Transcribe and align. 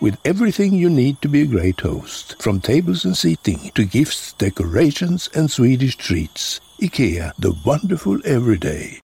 with 0.00 0.16
everything 0.24 0.74
you 0.74 0.90
need 0.90 1.20
to 1.22 1.28
be 1.28 1.42
a 1.42 1.46
great 1.46 1.80
host, 1.80 2.36
from 2.40 2.60
tables 2.60 3.04
and 3.04 3.16
seating 3.16 3.70
to 3.74 3.84
gifts, 3.84 4.34
decorations 4.34 5.28
and 5.34 5.50
Swedish 5.50 5.96
treats. 5.96 6.60
IKEA, 6.80 7.32
the 7.38 7.52
wonderful 7.64 8.18
everyday. 8.24 9.00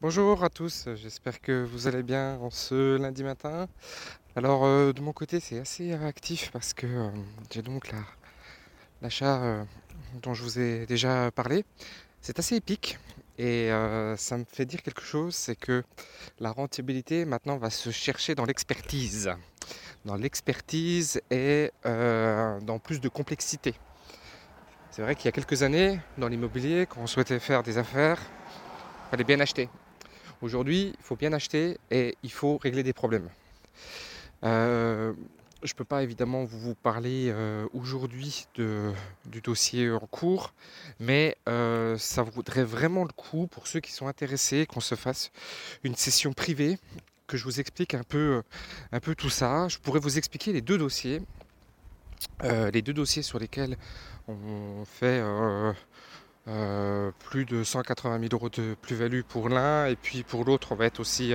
Bonjour 0.00 0.44
à 0.44 0.50
tous, 0.50 0.88
j'espère 0.94 1.40
que 1.40 1.64
vous 1.64 1.88
allez 1.88 2.02
bien 2.02 2.38
en 2.40 2.50
ce 2.50 2.96
lundi 2.96 3.24
matin. 3.24 3.66
Alors 4.36 4.64
euh, 4.64 4.92
de 4.92 5.00
mon 5.00 5.12
côté 5.12 5.40
c'est 5.40 5.58
assez 5.58 5.96
réactif 5.96 6.50
parce 6.52 6.74
que 6.74 6.86
euh, 6.86 7.08
j'ai 7.50 7.62
donc 7.62 7.90
l'achat 9.00 9.42
euh, 9.42 9.64
dont 10.22 10.34
je 10.34 10.42
vous 10.42 10.60
ai 10.60 10.86
déjà 10.86 11.30
parlé. 11.32 11.64
C'est 12.20 12.38
assez 12.38 12.56
épique 12.56 12.98
et 13.38 13.70
ça 14.16 14.38
me 14.38 14.44
fait 14.44 14.64
dire 14.64 14.82
quelque 14.82 15.02
chose, 15.02 15.34
c'est 15.34 15.56
que 15.56 15.82
la 16.40 16.50
rentabilité 16.50 17.24
maintenant 17.24 17.58
va 17.58 17.70
se 17.70 17.90
chercher 17.90 18.34
dans 18.34 18.46
l'expertise 18.46 19.30
dans 20.06 20.14
l'expertise 20.14 21.20
et 21.30 21.72
euh, 21.84 22.60
dans 22.60 22.78
plus 22.78 23.00
de 23.00 23.08
complexité. 23.08 23.74
C'est 24.90 25.02
vrai 25.02 25.14
qu'il 25.14 25.26
y 25.26 25.28
a 25.28 25.32
quelques 25.32 25.62
années, 25.62 26.00
dans 26.16 26.28
l'immobilier, 26.28 26.86
quand 26.88 27.00
on 27.02 27.06
souhaitait 27.06 27.40
faire 27.40 27.62
des 27.62 27.76
affaires, 27.76 28.18
il 28.20 29.10
fallait 29.10 29.24
bien 29.24 29.40
acheter. 29.40 29.68
Aujourd'hui, 30.40 30.94
il 30.98 31.04
faut 31.04 31.16
bien 31.16 31.32
acheter 31.32 31.78
et 31.90 32.16
il 32.22 32.32
faut 32.32 32.56
régler 32.56 32.82
des 32.82 32.92
problèmes. 32.92 33.28
Euh, 34.44 35.12
je 35.62 35.72
ne 35.72 35.76
peux 35.76 35.84
pas 35.84 36.02
évidemment 36.02 36.44
vous 36.44 36.74
parler 36.74 37.30
euh, 37.30 37.66
aujourd'hui 37.74 38.46
du 38.54 39.40
dossier 39.40 39.90
en 39.90 40.06
cours, 40.06 40.54
mais 41.00 41.36
ça 41.46 42.22
vaudrait 42.22 42.64
vraiment 42.64 43.02
le 43.02 43.12
coup 43.12 43.48
pour 43.48 43.66
ceux 43.66 43.80
qui 43.80 43.92
sont 43.92 44.06
intéressés 44.06 44.66
qu'on 44.66 44.80
se 44.80 44.94
fasse 44.94 45.32
une 45.82 45.96
session 45.96 46.32
privée 46.32 46.78
que 47.26 47.36
je 47.36 47.44
vous 47.44 47.60
explique 47.60 47.94
un 47.94 48.02
peu, 48.02 48.42
un 48.92 49.00
peu 49.00 49.14
tout 49.14 49.30
ça. 49.30 49.68
Je 49.68 49.78
pourrais 49.78 50.00
vous 50.00 50.18
expliquer 50.18 50.52
les 50.52 50.60
deux 50.60 50.78
dossiers. 50.78 51.22
Euh, 52.44 52.70
les 52.70 52.82
deux 52.82 52.92
dossiers 52.92 53.22
sur 53.22 53.38
lesquels 53.38 53.76
on 54.28 54.84
fait 54.84 55.20
euh, 55.22 55.72
euh, 56.48 57.10
plus 57.30 57.44
de 57.44 57.62
180 57.64 58.20
000 58.20 58.28
euros 58.32 58.48
de 58.48 58.74
plus-value 58.80 59.20
pour 59.20 59.48
l'un 59.48 59.86
et 59.86 59.96
puis 59.96 60.22
pour 60.22 60.44
l'autre 60.44 60.72
on 60.72 60.74
va 60.76 60.86
être 60.86 61.00
aussi 61.00 61.34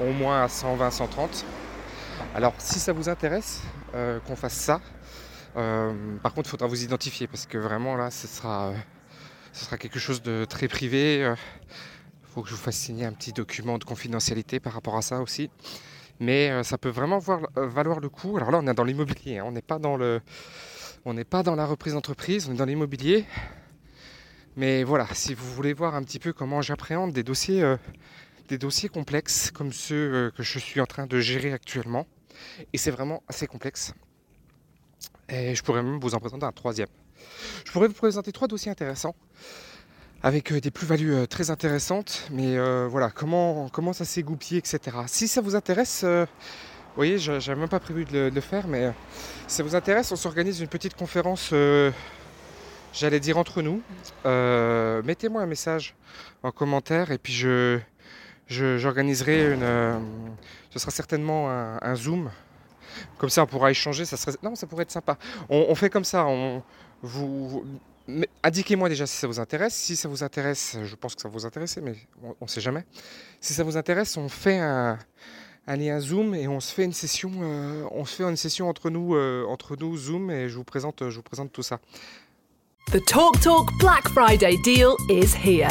au 0.00 0.12
moins 0.12 0.42
à 0.42 0.48
120 0.48 0.90
130 0.90 1.46
alors 2.34 2.54
si 2.58 2.78
ça 2.78 2.92
vous 2.92 3.08
intéresse 3.08 3.62
qu'on 4.26 4.36
fasse 4.36 4.54
ça 4.54 4.80
par 5.54 6.34
contre 6.34 6.48
il 6.48 6.50
faudra 6.50 6.66
vous 6.66 6.82
identifier 6.82 7.26
parce 7.26 7.46
que 7.46 7.58
vraiment 7.58 7.96
là 7.96 8.10
ce 8.10 8.26
sera, 8.26 8.72
ce 9.52 9.64
sera 9.64 9.78
quelque 9.78 9.98
chose 9.98 10.22
de 10.22 10.44
très 10.44 10.68
privé 10.68 11.34
faut 12.34 12.42
que 12.42 12.48
je 12.48 12.54
vous 12.54 12.60
fasse 12.60 12.76
signer 12.76 13.04
un 13.04 13.12
petit 13.12 13.32
document 13.32 13.78
de 13.78 13.84
confidentialité 13.84 14.58
par 14.58 14.72
rapport 14.72 14.96
à 14.96 15.02
ça 15.02 15.20
aussi. 15.20 15.50
Mais 16.18 16.50
euh, 16.50 16.64
ça 16.64 16.78
peut 16.78 16.88
vraiment 16.88 17.20
euh, 17.28 17.66
valoir 17.68 18.00
le 18.00 18.08
coup. 18.08 18.36
Alors 18.36 18.50
là, 18.50 18.58
on 18.60 18.66
est 18.66 18.74
dans 18.74 18.82
l'immobilier, 18.82 19.38
hein. 19.38 19.44
on 19.46 19.52
n'est 19.52 19.62
pas 19.62 19.78
dans 19.78 19.96
le, 19.96 20.20
on 21.04 21.14
n'est 21.14 21.24
pas 21.24 21.44
dans 21.44 21.54
la 21.54 21.64
reprise 21.64 21.92
d'entreprise, 21.92 22.48
on 22.48 22.54
est 22.54 22.56
dans 22.56 22.64
l'immobilier. 22.64 23.24
Mais 24.56 24.82
voilà, 24.82 25.06
si 25.12 25.32
vous 25.32 25.46
voulez 25.52 25.74
voir 25.74 25.94
un 25.94 26.02
petit 26.02 26.18
peu 26.18 26.32
comment 26.32 26.60
j'appréhende 26.60 27.12
des 27.12 27.22
dossiers, 27.22 27.62
euh, 27.62 27.76
des 28.48 28.58
dossiers 28.58 28.88
complexes 28.88 29.52
comme 29.52 29.72
ceux 29.72 30.32
que 30.36 30.42
je 30.42 30.58
suis 30.58 30.80
en 30.80 30.86
train 30.86 31.06
de 31.06 31.20
gérer 31.20 31.52
actuellement, 31.52 32.06
et 32.72 32.78
c'est 32.78 32.90
vraiment 32.90 33.22
assez 33.28 33.46
complexe. 33.46 33.94
Et 35.28 35.54
je 35.54 35.62
pourrais 35.62 35.84
même 35.84 36.00
vous 36.00 36.14
en 36.16 36.20
présenter 36.20 36.46
un 36.46 36.52
troisième. 36.52 36.88
Je 37.64 37.70
pourrais 37.70 37.88
vous 37.88 37.94
présenter 37.94 38.32
trois 38.32 38.48
dossiers 38.48 38.72
intéressants 38.72 39.14
avec 40.24 40.52
euh, 40.52 40.60
des 40.60 40.70
plus-values 40.70 41.14
euh, 41.14 41.26
très 41.26 41.50
intéressantes. 41.50 42.26
Mais 42.32 42.56
euh, 42.56 42.88
voilà, 42.90 43.10
comment, 43.10 43.92
ça 43.92 44.06
s'est 44.06 44.22
goupillé, 44.22 44.58
etc. 44.58 44.80
Si 45.06 45.28
ça 45.28 45.42
vous 45.42 45.54
intéresse, 45.54 46.02
vous 46.02 46.96
voyez, 46.96 47.18
j'avais 47.18 47.54
même 47.56 47.68
pas 47.68 47.78
prévu 47.78 48.06
de 48.06 48.32
le, 48.34 48.40
faire, 48.40 48.66
mais 48.66 48.92
si 49.46 49.56
ça 49.56 49.62
vous 49.62 49.76
intéresse, 49.76 50.10
on 50.12 50.16
s'organise 50.16 50.60
une 50.60 50.68
petite 50.68 50.94
conférence, 50.94 51.52
j'allais 52.92 53.20
dire 53.20 53.36
entre 53.36 53.62
nous. 53.62 53.82
Mettez-moi 55.04 55.42
un 55.42 55.46
message 55.46 55.94
en 56.42 56.52
commentaire 56.52 57.10
et 57.10 57.18
puis 57.18 57.32
je, 57.32 57.80
j'organiserai 58.48 59.52
une. 59.54 60.00
ce 60.70 60.78
sera 60.78 60.92
certainement 60.92 61.50
un, 61.50 61.94
Zoom. 61.96 62.30
Comme 63.18 63.30
ça, 63.30 63.42
on 63.42 63.46
pourra 63.46 63.72
échanger. 63.72 64.04
Ça 64.04 64.16
non, 64.42 64.54
ça 64.54 64.68
pourrait 64.68 64.84
être 64.84 64.92
sympa. 64.92 65.18
On, 65.50 65.66
on 65.68 65.74
fait 65.74 65.90
comme 65.90 66.04
ça. 66.04 66.26
On, 66.26 66.62
vous, 67.02 67.64
indiquez-moi 68.42 68.88
déjà 68.88 69.06
si 69.06 69.16
ça 69.16 69.26
vous 69.26 69.40
intéresse. 69.40 69.74
Si 69.74 69.96
ça 69.96 70.08
vous 70.08 70.22
intéresse, 70.22 70.76
je 70.82 70.94
pense 70.94 71.14
que 71.14 71.22
ça 71.22 71.28
vous 71.28 71.46
intéresser, 71.46 71.80
mais 71.80 71.94
on 72.22 72.44
ne 72.44 72.48
sait 72.48 72.60
jamais. 72.60 72.84
Si 73.40 73.54
ça 73.54 73.64
vous 73.64 73.76
intéresse, 73.76 74.16
on 74.16 74.28
fait 74.28 74.58
un, 74.58 74.98
lien 75.66 75.98
Zoom 76.00 76.34
et 76.34 76.46
on 76.48 76.60
se 76.60 76.72
fait 76.72 76.84
une 76.84 76.92
session, 76.92 77.30
euh, 77.40 77.84
on 77.90 78.04
se 78.04 78.16
fait 78.16 78.24
une 78.24 78.36
session 78.36 78.68
entre 78.68 78.90
nous, 78.90 79.14
euh, 79.14 79.44
entre 79.48 79.76
nous 79.76 79.96
Zoom 79.96 80.30
et 80.30 80.48
je 80.48 80.56
vous 80.56 80.64
présente, 80.64 81.08
je 81.08 81.16
vous 81.16 81.22
présente 81.22 81.52
tout 81.52 81.62
ça. 81.62 81.80
The 82.88 83.02
TalkTalk 83.06 83.40
Talk 83.40 83.78
Black 83.78 84.08
Friday 84.10 84.58
deal 84.62 84.94
is 85.08 85.34
here. 85.34 85.70